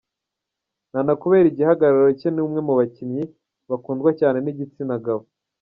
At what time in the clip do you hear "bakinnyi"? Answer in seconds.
2.79-3.23